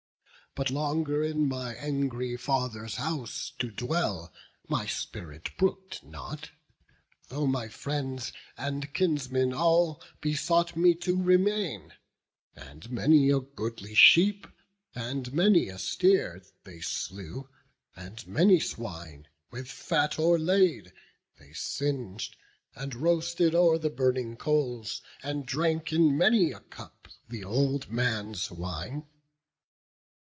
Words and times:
But 0.53 0.69
longer 0.69 1.23
in 1.23 1.47
my 1.47 1.75
angry 1.75 2.35
father's 2.35 2.95
house 2.95 3.53
To 3.59 3.71
dwell, 3.71 4.33
my 4.67 4.85
spirit 4.85 5.49
brook'd 5.57 6.03
not, 6.03 6.51
though 7.29 7.47
my 7.47 7.69
friends 7.69 8.33
And 8.57 8.93
kinsmen 8.93 9.53
all 9.53 10.03
besought 10.19 10.75
me 10.75 10.93
to 10.95 11.15
remain; 11.15 11.93
And 12.53 12.91
many 12.91 13.29
a 13.29 13.39
goodly 13.39 13.93
sheep, 13.93 14.45
and 14.93 15.31
many 15.31 15.69
a 15.69 15.79
steer 15.79 16.43
They 16.65 16.81
slew, 16.81 17.47
and 17.95 18.27
many 18.27 18.59
swine, 18.59 19.29
with 19.51 19.69
fat 19.71 20.19
o'erlaid, 20.19 20.91
They 21.39 21.53
sing'd, 21.53 22.27
and 22.75 22.93
roasted 22.93 23.55
o'er 23.55 23.77
the 23.77 23.89
burning 23.89 24.35
coals; 24.35 25.01
And 25.23 25.45
drank 25.45 25.93
in 25.93 26.17
many 26.17 26.51
a 26.51 26.59
cup 26.59 27.07
the 27.29 27.45
old 27.45 27.89
man's 27.89 28.51
wine. 28.51 29.07